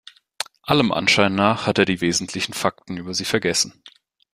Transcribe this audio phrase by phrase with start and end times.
[0.63, 3.83] Allem Anschein nach hat er die wesentlichen Fakten über sie vergessen.